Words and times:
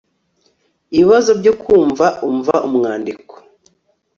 ibibazo 0.95 1.31
byo 1.39 1.53
kumva 1.61 2.05
umva 2.29 2.55
umwandiko 2.67 3.33